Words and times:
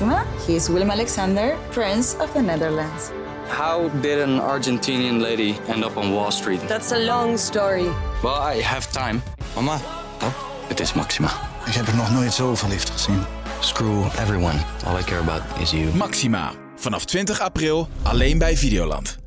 Maxima. 0.00 0.24
He 0.46 0.54
is 0.54 0.68
Willem 0.68 0.90
Alexander, 0.90 1.56
Prince 1.70 2.16
of 2.20 2.32
the 2.32 2.40
Netherlands. 2.40 3.10
How 3.48 3.90
did 4.00 4.20
an 4.20 4.40
Argentinian 4.40 5.20
lady 5.20 5.54
end 5.68 5.84
up 5.84 5.96
on 5.96 6.12
Wall 6.12 6.30
Street? 6.30 6.60
That's 6.68 6.92
a 6.92 6.98
long 6.98 7.38
story. 7.38 7.88
Well, 8.22 8.56
I 8.56 8.62
have 8.62 8.90
time. 8.92 9.22
Mama, 9.54 9.78
Oh, 10.22 10.32
het 10.68 10.80
is 10.80 10.92
Maxima. 10.92 11.28
ik 11.66 11.72
heb 11.74 11.86
er 11.86 11.96
nog 11.96 12.10
nooit 12.12 12.32
zo 12.32 12.54
verliefd 12.54 12.90
gezien. 12.90 13.22
Screw 13.60 14.04
everyone. 14.18 14.58
All 14.86 14.98
I 14.98 15.02
care 15.04 15.20
about 15.20 15.42
is 15.60 15.70
you. 15.70 15.94
Maxima. 15.94 16.52
Vanaf 16.76 17.04
20 17.04 17.40
april 17.40 17.88
alleen 18.02 18.38
bij 18.38 18.56
Videoland. 18.56 19.18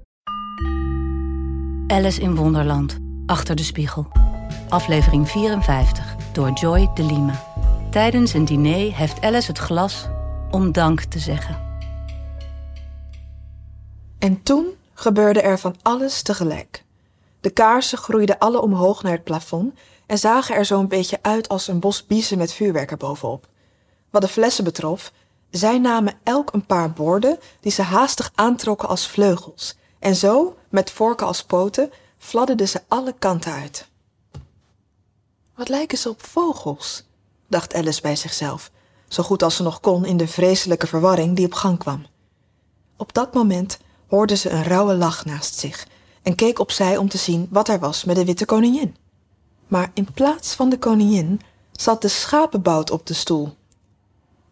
Alice 1.88 2.22
in 2.22 2.36
Wonderland. 2.36 2.98
Achter 3.26 3.56
de 3.56 3.64
spiegel. 3.64 4.08
Aflevering 4.70 5.30
54 5.30 6.16
door 6.34 6.52
Joy 6.52 6.90
de 6.94 7.04
Lima. 7.04 7.44
Tijdens 7.90 8.34
een 8.34 8.46
diner 8.46 8.98
heft 8.98 9.22
Alice 9.22 9.48
het 9.48 9.58
glas 9.58 10.08
om 10.52 10.71
dank 10.71 11.02
te 11.04 11.20
zeggen. 11.20 11.70
En 14.19 14.43
toen 14.43 14.75
gebeurde 14.93 15.42
er 15.42 15.59
van 15.59 15.75
alles 15.82 16.21
tegelijk. 16.21 16.83
De 17.39 17.50
kaarsen 17.50 17.97
groeiden 17.97 18.37
alle 18.37 18.61
omhoog 18.61 19.04
naar 19.04 19.11
het 19.11 19.23
plafond 19.23 19.73
en 20.06 20.18
zagen 20.18 20.56
er 20.56 20.65
zo'n 20.65 20.87
beetje 20.87 21.19
uit 21.21 21.50
als 21.50 21.68
een 21.68 21.79
bos 21.79 22.06
biezen 22.06 22.37
met 22.37 22.54
vuurwerk 22.54 22.92
erbovenop. 22.92 23.47
Wat 24.09 24.21
de 24.21 24.28
flessen 24.28 24.64
betrof, 24.64 25.11
zij 25.50 25.78
namen 25.78 26.14
elk 26.23 26.54
een 26.54 26.65
paar 26.65 26.92
borden 26.92 27.39
die 27.59 27.71
ze 27.71 27.81
haastig 27.81 28.31
aantrokken 28.36 28.87
als 28.87 29.07
vleugels. 29.07 29.78
En 30.00 30.15
zo, 30.15 30.57
met 30.70 30.92
vorken 30.92 31.28
als 31.28 31.43
poten, 31.43 31.92
fladderden 32.17 32.67
ze 32.67 32.81
alle 32.88 33.14
kanten 33.20 33.52
uit. 33.52 33.88
Wat 35.56 35.70
lijken 35.70 35.97
ze 35.97 36.09
op 36.09 36.25
vogels, 36.25 37.03
dacht 37.47 37.73
Alice 37.73 38.02
bij 38.02 38.16
zichzelf, 38.16 38.72
zo 39.11 39.23
goed 39.23 39.44
als 39.44 39.56
ze 39.56 39.64
nog 39.64 39.80
kon 39.80 40.06
in 40.06 40.17
de 40.17 40.28
vreselijke 40.28 40.88
verwarring 40.88 41.36
die 41.36 41.45
op 41.45 41.53
gang 41.53 41.78
kwam. 41.78 42.06
Op 42.97 43.14
dat 43.14 43.34
moment 43.34 43.80
hoorde 44.08 44.36
ze 44.36 44.50
een 44.50 44.64
rauwe 44.64 44.94
lach 44.94 45.26
naast 45.26 45.59
zich 45.59 45.88
en 46.22 46.36
keek 46.36 46.59
opzij 46.59 46.98
om 46.98 47.09
te 47.09 47.17
zien 47.17 47.48
wat 47.50 47.67
er 47.67 47.80
was 47.80 48.04
met 48.04 48.16
de 48.16 48.26
witte 48.26 48.45
koningin. 48.45 48.95
Maar 49.67 49.92
in 49.94 50.08
plaats 50.14 50.54
van 50.54 50.70
de 50.70 50.78
koningin 50.78 51.42
zat 51.72 52.02
de 52.02 52.08
schapenbout 52.08 52.92
op 52.92 53.08
de 53.08 53.14
stoel. 53.14 53.56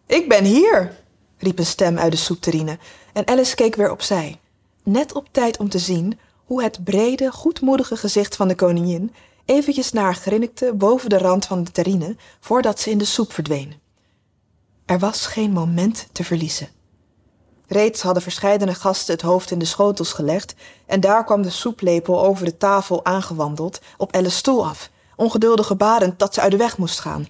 Ik 0.05 0.30
ben 0.30 0.43
hier, 0.43 0.97
riep 1.37 1.59
een 1.59 1.65
stem 1.65 1.97
uit 1.97 2.11
de 2.11 2.17
soepterrine 2.17 2.77
en 3.13 3.27
Alice 3.27 3.55
keek 3.55 3.75
weer 3.75 3.91
opzij, 3.91 4.39
net 4.83 5.13
op 5.13 5.27
tijd 5.31 5.57
om 5.57 5.69
te 5.69 5.80
zien 5.80 6.19
hoe 6.45 6.63
het 6.63 6.83
brede, 6.83 7.31
goedmoedige 7.31 7.95
gezicht 7.95 8.35
van 8.35 8.47
de 8.47 8.55
koningin 8.55 9.13
eventjes 9.45 9.91
naar 9.91 10.15
grinnikte 10.15 10.73
boven 10.73 11.09
de 11.09 11.17
rand 11.17 11.45
van 11.45 11.63
de 11.63 11.71
terrine 11.71 12.15
voordat 12.39 12.80
ze 12.80 12.89
in 12.89 12.97
de 12.97 13.05
soep 13.05 13.33
verdween. 13.33 13.87
Er 14.89 14.99
was 14.99 15.25
geen 15.25 15.51
moment 15.51 16.07
te 16.11 16.23
verliezen. 16.23 16.69
Reeds 17.67 18.01
hadden 18.01 18.23
verscheidene 18.23 18.73
gasten 18.73 19.13
het 19.13 19.21
hoofd 19.21 19.51
in 19.51 19.59
de 19.59 19.65
schotels 19.65 20.13
gelegd 20.13 20.55
en 20.85 20.99
daar 20.99 21.25
kwam 21.25 21.41
de 21.41 21.49
soeplepel 21.49 22.23
over 22.23 22.45
de 22.45 22.57
tafel 22.57 23.05
aangewandeld 23.05 23.81
op 23.97 24.15
Alice's 24.15 24.37
stoel 24.37 24.65
af, 24.65 24.89
ongeduldig 25.15 25.67
gebarend 25.67 26.19
dat 26.19 26.33
ze 26.33 26.41
uit 26.41 26.51
de 26.51 26.57
weg 26.57 26.77
moest 26.77 26.99
gaan. 26.99 27.27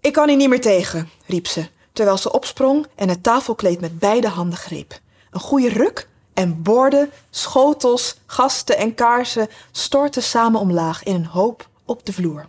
Ik 0.00 0.12
kan 0.12 0.28
hier 0.28 0.36
niet 0.36 0.48
meer 0.48 0.60
tegen, 0.60 1.08
riep 1.26 1.46
ze, 1.46 1.68
terwijl 1.92 2.16
ze 2.16 2.32
opsprong 2.32 2.86
en 2.94 3.08
het 3.08 3.22
tafelkleed 3.22 3.80
met 3.80 3.98
beide 3.98 4.28
handen 4.28 4.58
greep. 4.58 5.00
Een 5.30 5.40
goede 5.40 5.68
ruk 5.68 6.08
en 6.34 6.62
borden, 6.62 7.10
schotels, 7.30 8.20
gasten 8.26 8.76
en 8.76 8.94
kaarsen 8.94 9.48
stortten 9.72 10.22
samen 10.22 10.60
omlaag 10.60 11.02
in 11.02 11.14
een 11.14 11.26
hoop 11.26 11.68
op 11.84 12.06
de 12.06 12.12
vloer. 12.12 12.48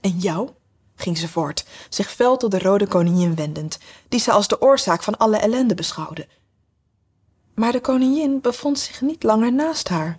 En 0.00 0.18
jou? 0.18 0.50
Ging 1.00 1.18
ze 1.18 1.28
voort, 1.28 1.64
zich 1.88 2.10
fel 2.10 2.36
tot 2.36 2.50
de 2.50 2.58
rode 2.58 2.86
koningin 2.86 3.34
wendend, 3.34 3.78
die 4.08 4.20
ze 4.20 4.32
als 4.32 4.48
de 4.48 4.60
oorzaak 4.60 5.02
van 5.02 5.16
alle 5.16 5.36
ellende 5.36 5.74
beschouwde. 5.74 6.26
Maar 7.54 7.72
de 7.72 7.80
koningin 7.80 8.40
bevond 8.40 8.78
zich 8.78 9.00
niet 9.00 9.22
langer 9.22 9.52
naast 9.52 9.88
haar. 9.88 10.18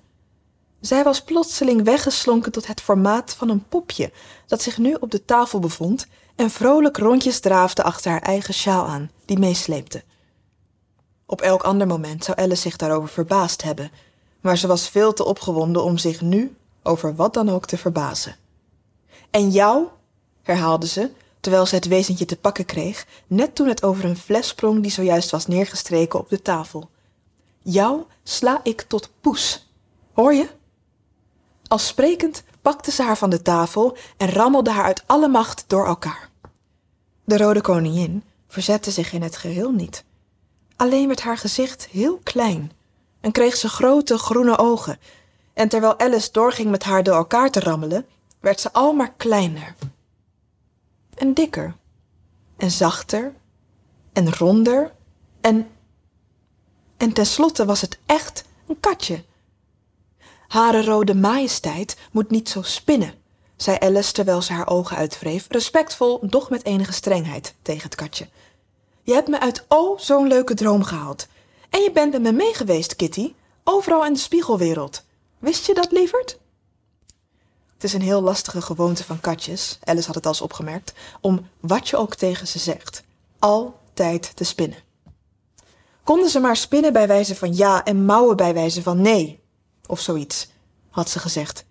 Zij 0.80 1.04
was 1.04 1.22
plotseling 1.22 1.84
weggeslonken 1.84 2.52
tot 2.52 2.68
het 2.68 2.82
formaat 2.82 3.34
van 3.34 3.50
een 3.50 3.68
popje 3.68 4.12
dat 4.48 4.62
zich 4.62 4.78
nu 4.78 4.94
op 5.00 5.12
de 5.12 5.26
tafel 5.26 5.60
bevond 5.60 6.08
en 6.36 6.50
vrolijk 6.50 6.98
rondjes 6.98 7.40
draafde 7.40 7.84
achter 7.84 8.12
haar 8.12 8.22
eigen 8.22 8.54
sjaal 8.54 8.86
aan, 8.86 9.12
die 9.26 9.40
meesleepte. 9.40 10.04
Op 11.26 11.42
elk 11.42 11.64
ander 11.64 11.88
moment 11.88 12.24
zou 12.24 12.38
Alice 12.38 12.62
zich 12.62 12.76
daarover 12.76 13.10
verbaasd 13.10 13.62
hebben, 13.62 13.92
maar 14.42 14.58
ze 14.58 14.68
was 14.68 14.90
veel 14.90 15.14
te 15.14 15.26
opgewonden 15.26 15.84
om 15.84 15.98
zich 15.98 16.22
nu 16.22 16.56
over 16.84 17.16
wat 17.16 17.34
dan 17.34 17.50
ook 17.50 17.66
te 17.66 17.78
verbazen. 17.78 18.36
En 19.30 19.50
jou, 19.50 19.88
herhaalde 20.44 20.88
ze, 20.88 21.12
terwijl 21.40 21.66
ze 21.66 21.76
het 21.76 21.88
wezentje 21.88 22.26
te 22.26 22.38
pakken 22.38 22.66
kreeg, 22.66 23.06
net 23.28 23.56
toen 23.56 23.68
het 23.68 23.84
over 23.84 24.06
een 24.06 24.18
fles 24.18 24.48
sprong 24.48 24.82
die 24.82 24.92
zojuist 24.92 25.32
was 25.32 25.48
neergestreken 25.48 26.20
op 26.20 26.30
de 26.30 26.42
tafel. 26.42 26.90
Jou 27.62 28.04
sla 28.24 28.60
ik 28.64 28.82
tot 28.82 29.10
poes. 29.22 29.70
Hoor 30.14 30.34
je? 30.34 30.48
Al 31.68 31.78
sprekend 31.78 32.44
pakte 32.62 32.92
ze 32.92 33.04
haar 33.04 33.18
van 33.18 33.30
de 33.30 33.42
tafel 33.42 33.98
en 34.18 34.30
rammelde 34.30 34.72
haar 34.72 34.84
uit 34.84 35.04
alle 35.06 35.28
macht 35.28 35.64
door 35.68 35.86
elkaar. 35.86 36.30
De 37.24 37.38
rode 37.38 37.62
koningin 37.62 38.24
verzette 38.48 38.92
zich 38.92 39.14
in 39.14 39.22
het 39.22 39.36
geheel 39.36 39.72
niet. 39.72 40.04
Alleen 40.76 41.08
werd 41.08 41.22
haar 41.22 41.38
gezicht 41.38 41.88
heel 41.92 42.20
klein 42.24 42.72
en 43.22 43.32
kreeg 43.32 43.56
ze 43.56 43.70
grote 43.70 44.18
groene 44.18 44.58
ogen. 44.58 45.00
En 45.54 45.70
terwijl 45.70 46.00
Alice 46.00 46.32
doorging 46.32 46.70
met 46.72 46.84
haar 46.84 47.04
door 47.04 47.16
elkaar 47.16 47.52
te 47.52 47.60
rammelen, 47.60 48.06
werd 48.40 48.62
ze 48.62 48.74
al 48.74 48.94
maar 48.94 49.14
kleiner. 49.18 49.76
En 51.22 51.34
dikker. 51.34 51.76
En 52.58 52.72
zachter. 52.72 53.34
En 54.14 54.34
ronder. 54.34 54.94
En. 55.42 55.70
En 56.98 57.14
tenslotte 57.14 57.66
was 57.66 57.82
het 57.82 58.00
echt 58.06 58.44
een 58.68 58.80
katje. 58.80 59.24
Hare 60.48 60.84
rode 60.84 61.16
majesteit 61.16 61.98
moet 62.12 62.30
niet 62.30 62.50
zo 62.50 62.62
spinnen, 62.62 63.14
zei 63.56 63.78
Alice 63.80 64.12
terwijl 64.12 64.42
ze 64.42 64.54
haar 64.54 64.68
ogen 64.68 64.98
uitwreef, 64.98 65.46
respectvol, 65.50 66.20
doch 66.22 66.50
met 66.50 66.66
enige 66.66 66.94
strengheid 66.94 67.56
tegen 67.62 67.84
het 67.84 67.96
katje. 67.96 68.30
Je 69.04 69.14
hebt 69.14 69.28
me 69.28 69.40
uit 69.40 69.66
oh 69.68 70.00
zo'n 70.00 70.28
leuke 70.28 70.54
droom 70.54 70.84
gehaald. 70.84 71.28
En 71.70 71.82
je 71.82 71.92
bent 71.92 72.12
met 72.12 72.22
me 72.22 72.32
mee 72.32 72.54
geweest, 72.54 72.96
Kitty, 72.96 73.34
overal 73.64 74.06
in 74.06 74.14
de 74.14 74.20
spiegelwereld. 74.20 75.04
Wist 75.40 75.66
je 75.66 75.74
dat, 75.74 75.92
lieverd? 75.92 76.40
Het 77.82 77.90
is 77.90 77.96
een 77.96 78.06
heel 78.06 78.22
lastige 78.22 78.62
gewoonte 78.62 79.04
van 79.04 79.20
katjes, 79.20 79.80
Alice 79.84 80.06
had 80.06 80.16
het 80.16 80.26
al 80.26 80.36
opgemerkt, 80.42 80.94
om 81.22 81.48
wat 81.60 81.90
je 81.90 81.98
ook 81.98 82.16
tegen 82.16 82.48
ze 82.48 82.60
zegt, 82.60 83.04
altijd 83.40 84.36
te 84.36 84.44
spinnen. 84.44 84.78
Konden 86.04 86.30
ze 86.30 86.40
maar 86.40 86.56
spinnen 86.56 86.94
bij 86.94 87.08
wijze 87.08 87.36
van 87.36 87.56
ja 87.56 87.84
en 87.84 88.06
mouwen 88.06 88.38
bij 88.38 88.54
wijze 88.54 88.82
van 88.82 89.02
nee, 89.02 89.40
of 89.88 90.00
zoiets, 90.00 90.50
had 90.90 91.10
ze 91.10 91.20
gezegd. 91.20 91.66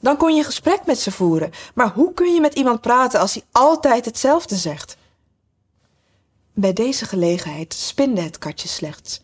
Dan 0.00 0.16
kon 0.16 0.34
je 0.34 0.44
gesprek 0.44 0.86
met 0.86 0.98
ze 0.98 1.12
voeren, 1.12 1.50
maar 1.74 1.92
hoe 1.92 2.14
kun 2.14 2.34
je 2.34 2.40
met 2.40 2.54
iemand 2.54 2.80
praten 2.80 3.20
als 3.20 3.34
hij 3.34 3.42
altijd 3.52 4.04
hetzelfde 4.04 4.56
zegt? 4.56 4.96
Bij 6.52 6.72
deze 6.72 7.04
gelegenheid 7.04 7.74
spinde 7.74 8.20
het 8.20 8.38
katje 8.38 8.68
slechts, 8.68 9.20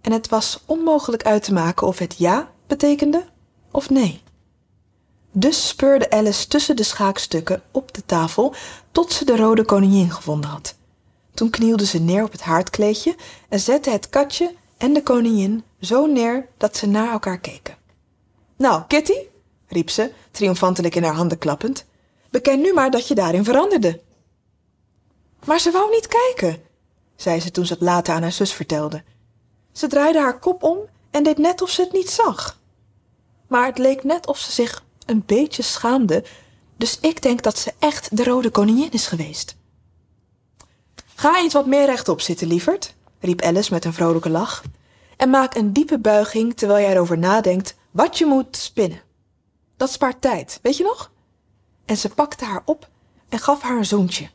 en 0.00 0.12
het 0.12 0.28
was 0.28 0.62
onmogelijk 0.66 1.24
uit 1.24 1.42
te 1.42 1.52
maken 1.52 1.86
of 1.86 1.98
het 1.98 2.18
ja 2.18 2.50
betekende 2.66 3.26
of 3.70 3.90
nee. 3.90 4.22
Dus 5.32 5.68
speurde 5.68 6.10
Alice 6.10 6.46
tussen 6.46 6.76
de 6.76 6.82
schaakstukken 6.82 7.62
op 7.70 7.94
de 7.94 8.02
tafel 8.06 8.54
tot 8.92 9.12
ze 9.12 9.24
de 9.24 9.36
rode 9.36 9.64
koningin 9.64 10.10
gevonden 10.10 10.50
had. 10.50 10.74
Toen 11.34 11.50
knielde 11.50 11.86
ze 11.86 11.98
neer 11.98 12.24
op 12.24 12.32
het 12.32 12.42
haardkleedje 12.42 13.16
en 13.48 13.60
zette 13.60 13.90
het 13.90 14.08
katje 14.08 14.54
en 14.76 14.92
de 14.92 15.02
koningin 15.02 15.64
zo 15.80 16.06
neer 16.06 16.48
dat 16.56 16.76
ze 16.76 16.86
naar 16.86 17.10
elkaar 17.10 17.38
keken. 17.38 17.76
Nou, 18.56 18.82
Kitty, 18.86 19.18
riep 19.68 19.90
ze, 19.90 20.12
triomfantelijk 20.30 20.94
in 20.94 21.02
haar 21.02 21.14
handen 21.14 21.38
klappend, 21.38 21.84
beken 22.30 22.60
nu 22.60 22.72
maar 22.72 22.90
dat 22.90 23.08
je 23.08 23.14
daarin 23.14 23.44
veranderde. 23.44 24.00
Maar 25.44 25.60
ze 25.60 25.70
wou 25.70 25.90
niet 25.90 26.06
kijken, 26.06 26.62
zei 27.16 27.40
ze 27.40 27.50
toen 27.50 27.66
ze 27.66 27.72
het 27.72 27.82
later 27.82 28.14
aan 28.14 28.22
haar 28.22 28.32
zus 28.32 28.52
vertelde. 28.52 29.02
Ze 29.72 29.86
draaide 29.86 30.18
haar 30.20 30.38
kop 30.38 30.62
om 30.62 30.78
en 31.10 31.22
deed 31.22 31.38
net 31.38 31.62
of 31.62 31.70
ze 31.70 31.82
het 31.82 31.92
niet 31.92 32.10
zag. 32.10 32.58
Maar 33.46 33.66
het 33.66 33.78
leek 33.78 34.04
net 34.04 34.26
of 34.26 34.38
ze 34.38 34.52
zich 34.52 34.84
een 35.06 35.22
beetje 35.26 35.62
schaamde, 35.62 36.24
dus 36.76 36.98
ik 37.00 37.22
denk 37.22 37.42
dat 37.42 37.58
ze 37.58 37.72
echt 37.78 38.16
de 38.16 38.24
rode 38.24 38.50
koningin 38.50 38.90
is 38.90 39.06
geweest. 39.06 39.56
Ga 41.14 41.38
eens 41.38 41.52
wat 41.52 41.66
meer 41.66 41.86
rechtop 41.86 42.20
zitten, 42.20 42.46
lieverd, 42.46 42.94
riep 43.18 43.42
Alice 43.42 43.72
met 43.72 43.84
een 43.84 43.92
vrolijke 43.92 44.30
lach, 44.30 44.62
en 45.16 45.30
maak 45.30 45.54
een 45.54 45.72
diepe 45.72 45.98
buiging 45.98 46.56
terwijl 46.56 46.80
jij 46.84 46.92
erover 46.92 47.18
nadenkt 47.18 47.76
wat 47.90 48.18
je 48.18 48.26
moet 48.26 48.56
spinnen. 48.56 49.02
Dat 49.76 49.90
spaart 49.90 50.20
tijd, 50.20 50.58
weet 50.62 50.76
je 50.76 50.84
nog? 50.84 51.10
En 51.84 51.96
ze 51.96 52.08
pakte 52.08 52.44
haar 52.44 52.62
op 52.64 52.88
en 53.28 53.38
gaf 53.38 53.62
haar 53.62 53.76
een 53.76 53.86
zoentje. 53.86 54.30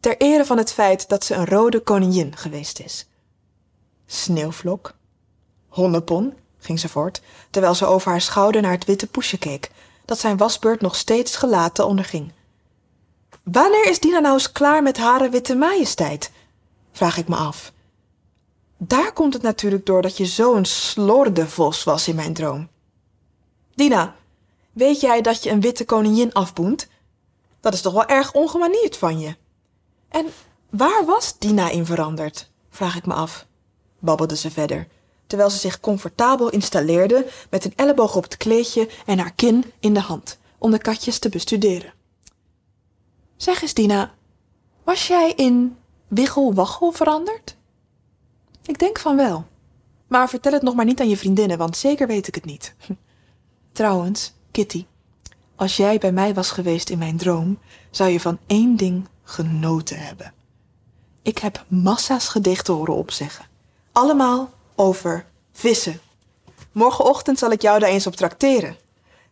Ter 0.00 0.16
ere 0.16 0.44
van 0.44 0.58
het 0.58 0.72
feit 0.72 1.08
dat 1.08 1.24
ze 1.24 1.34
een 1.34 1.46
rode 1.46 1.80
koningin 1.80 2.36
geweest 2.36 2.80
is. 2.80 3.06
Sneeuwvlok. 4.06 4.94
Honnepon, 5.68 6.34
ging 6.66 6.80
ze 6.80 6.88
voort, 6.88 7.22
terwijl 7.50 7.74
ze 7.74 7.86
over 7.86 8.10
haar 8.10 8.20
schouder 8.20 8.62
naar 8.62 8.72
het 8.72 8.84
witte 8.84 9.06
poesje 9.06 9.38
keek, 9.38 9.70
dat 10.04 10.18
zijn 10.18 10.36
wasbeurt 10.36 10.80
nog 10.80 10.96
steeds 10.96 11.36
gelaten 11.36 11.86
onderging. 11.86 12.32
Wanneer 13.42 13.88
is 13.88 14.00
Dina 14.00 14.18
nou 14.18 14.34
eens 14.34 14.52
klaar 14.52 14.82
met 14.82 14.96
hare 14.96 15.28
witte 15.28 15.54
majesteit? 15.54 16.30
Vraag 16.92 17.16
ik 17.16 17.28
me 17.28 17.36
af. 17.36 17.72
Daar 18.76 19.12
komt 19.12 19.32
het 19.32 19.42
natuurlijk 19.42 19.86
door 19.86 20.02
dat 20.02 20.16
je 20.16 20.26
zo'n 20.26 20.64
slordevos 20.64 21.84
was 21.84 22.08
in 22.08 22.14
mijn 22.14 22.34
droom. 22.34 22.68
Dina, 23.74 24.16
weet 24.72 25.00
jij 25.00 25.20
dat 25.20 25.42
je 25.42 25.50
een 25.50 25.60
witte 25.60 25.84
koningin 25.84 26.32
afboent? 26.32 26.88
Dat 27.60 27.74
is 27.74 27.80
toch 27.80 27.92
wel 27.92 28.06
erg 28.06 28.32
ongemanierd 28.32 28.96
van 28.96 29.20
je. 29.20 29.36
En 30.08 30.26
waar 30.70 31.04
was 31.04 31.38
Dina 31.38 31.70
in 31.70 31.86
veranderd? 31.86 32.50
Vraag 32.70 32.96
ik 32.96 33.06
me 33.06 33.14
af, 33.14 33.46
babbelde 33.98 34.36
ze 34.36 34.50
verder, 34.50 34.88
terwijl 35.26 35.50
ze 35.50 35.58
zich 35.58 35.80
comfortabel 35.80 36.50
installeerde 36.50 37.26
met 37.50 37.64
een 37.64 37.72
elleboog 37.76 38.16
op 38.16 38.22
het 38.22 38.36
kleedje 38.36 38.88
en 39.06 39.18
haar 39.18 39.32
kin 39.32 39.64
in 39.80 39.94
de 39.94 40.00
hand, 40.00 40.38
om 40.58 40.70
de 40.70 40.78
katjes 40.78 41.18
te 41.18 41.28
bestuderen. 41.28 41.92
Zeg 43.36 43.62
eens, 43.62 43.74
Dina, 43.74 44.14
was 44.84 45.06
jij 45.06 45.32
in 45.32 45.76
Wiggelwaggel 46.08 46.92
veranderd? 46.92 47.56
Ik 48.62 48.78
denk 48.78 48.98
van 48.98 49.16
wel. 49.16 49.46
Maar 50.06 50.28
vertel 50.28 50.52
het 50.52 50.62
nog 50.62 50.74
maar 50.74 50.84
niet 50.84 51.00
aan 51.00 51.08
je 51.08 51.16
vriendinnen, 51.16 51.58
want 51.58 51.76
zeker 51.76 52.06
weet 52.06 52.26
ik 52.26 52.34
het 52.34 52.44
niet. 52.44 52.74
Trouwens, 53.72 54.32
Kitty, 54.50 54.86
als 55.56 55.76
jij 55.76 55.98
bij 55.98 56.12
mij 56.12 56.34
was 56.34 56.50
geweest 56.50 56.90
in 56.90 56.98
mijn 56.98 57.16
droom, 57.16 57.58
zou 57.90 58.10
je 58.10 58.20
van 58.20 58.38
één 58.46 58.76
ding 58.76 59.08
genoten 59.22 59.98
hebben. 59.98 60.32
Ik 61.22 61.38
heb 61.38 61.64
massa's 61.68 62.28
gedichten 62.28 62.74
horen 62.74 62.94
opzeggen. 62.94 63.46
Allemaal 63.92 64.50
over 64.76 65.26
vissen. 65.52 66.00
Morgenochtend 66.72 67.38
zal 67.38 67.50
ik 67.50 67.62
jou 67.62 67.78
daar 67.78 67.88
eens 67.88 68.06
op 68.06 68.16
trakteren. 68.16 68.76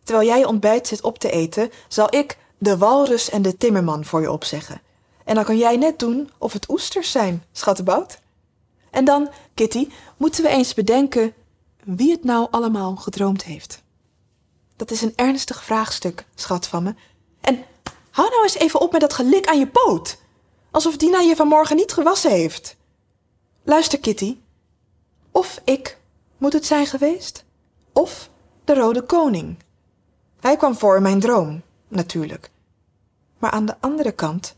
Terwijl 0.03 0.27
jij 0.27 0.45
ontbijt 0.45 0.87
zit 0.87 1.01
op 1.01 1.19
te 1.19 1.31
eten, 1.31 1.71
zal 1.87 2.15
ik 2.15 2.37
de 2.57 2.77
walrus 2.77 3.29
en 3.29 3.41
de 3.41 3.57
timmerman 3.57 4.05
voor 4.05 4.21
je 4.21 4.31
opzeggen. 4.31 4.81
En 5.23 5.35
dan 5.35 5.43
kan 5.43 5.57
jij 5.57 5.77
net 5.77 5.99
doen 5.99 6.31
of 6.37 6.53
het 6.53 6.69
oesters 6.69 7.11
zijn, 7.11 7.43
schattenbout. 7.51 8.19
En 8.91 9.05
dan, 9.05 9.29
Kitty, 9.53 9.87
moeten 10.17 10.43
we 10.43 10.49
eens 10.49 10.73
bedenken 10.73 11.33
wie 11.83 12.11
het 12.11 12.23
nou 12.23 12.47
allemaal 12.51 12.95
gedroomd 12.95 13.43
heeft. 13.43 13.83
Dat 14.75 14.91
is 14.91 15.01
een 15.01 15.13
ernstig 15.15 15.63
vraagstuk, 15.63 16.25
schat 16.35 16.67
van 16.67 16.83
me. 16.83 16.95
En 17.41 17.63
hou 18.09 18.29
nou 18.29 18.43
eens 18.43 18.55
even 18.55 18.81
op 18.81 18.91
met 18.91 19.01
dat 19.01 19.13
gelik 19.13 19.47
aan 19.47 19.59
je 19.59 19.67
poot. 19.67 20.17
Alsof 20.71 20.97
Dina 20.97 21.19
je 21.19 21.35
vanmorgen 21.35 21.75
niet 21.75 21.93
gewassen 21.93 22.31
heeft. 22.31 22.75
Luister, 23.63 23.99
Kitty. 23.99 24.37
Of 25.35 25.61
ik 25.63 25.97
moet 26.37 26.53
het 26.53 26.65
zijn 26.65 26.85
geweest, 26.85 27.45
of 27.93 28.29
de 28.63 28.73
Rode 28.73 29.01
Koning. 29.01 29.57
Hij 30.39 30.57
kwam 30.57 30.75
voor 30.75 30.95
in 30.95 31.01
mijn 31.01 31.19
droom, 31.19 31.61
natuurlijk. 31.87 32.51
Maar 33.37 33.51
aan 33.51 33.65
de 33.65 33.75
andere 33.79 34.11
kant 34.11 34.55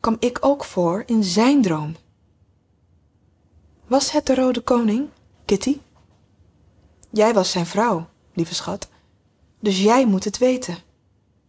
kwam 0.00 0.16
ik 0.18 0.38
ook 0.40 0.64
voor 0.64 1.02
in 1.06 1.24
zijn 1.24 1.62
droom. 1.62 1.96
Was 3.86 4.10
het 4.10 4.26
de 4.26 4.34
Rode 4.34 4.60
Koning, 4.60 5.08
Kitty? 5.44 5.80
Jij 7.10 7.34
was 7.34 7.50
zijn 7.50 7.66
vrouw, 7.66 8.08
lieve 8.32 8.54
schat. 8.54 8.88
Dus 9.60 9.82
jij 9.82 10.06
moet 10.06 10.24
het 10.24 10.38
weten. 10.38 10.78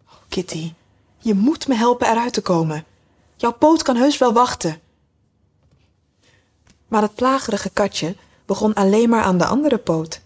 Oh, 0.05 0.13
Kitty, 0.29 0.73
je 1.17 1.33
moet 1.33 1.67
me 1.67 1.75
helpen 1.75 2.07
eruit 2.07 2.33
te 2.33 2.41
komen. 2.41 2.85
Jouw 3.35 3.53
poot 3.53 3.81
kan 3.81 3.95
heus 3.95 4.17
wel 4.17 4.33
wachten. 4.33 4.81
Maar 6.87 7.01
het 7.01 7.15
plagerige 7.15 7.69
katje 7.69 8.15
begon 8.51 8.73
alleen 8.73 9.09
maar 9.09 9.23
aan 9.23 9.37
de 9.37 9.45
andere 9.45 9.77
poot 9.77 10.21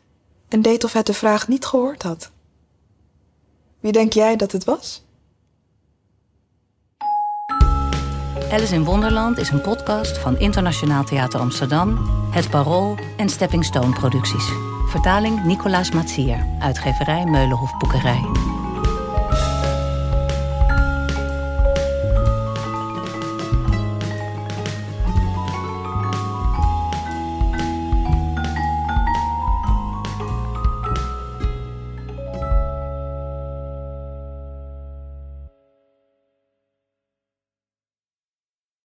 en 0.47 0.61
deed 0.61 0.83
of 0.83 0.93
het 0.93 1.05
de 1.05 1.13
vraag 1.13 1.47
niet 1.47 1.65
gehoord 1.65 2.03
had. 2.03 2.31
Wie 3.79 3.91
denk 3.91 4.13
jij 4.13 4.35
dat 4.35 4.51
het 4.51 4.63
was? 4.63 5.03
Alice 8.51 8.73
in 8.73 8.83
Wonderland 8.83 9.37
is 9.37 9.49
een 9.49 9.61
podcast 9.61 10.17
van 10.17 10.39
Internationaal 10.39 11.03
Theater 11.03 11.39
Amsterdam, 11.39 11.97
Het 12.31 12.49
Parool 12.49 12.97
en 13.17 13.29
Stepping 13.29 13.65
Stone 13.65 13.93
Producties. 13.93 14.51
Vertaling 14.87 15.43
Nicolaas 15.43 15.91
Matsier, 15.91 16.47
uitgeverij 16.59 17.25
Meulenhof 17.25 17.77
Boekerij. 17.77 18.54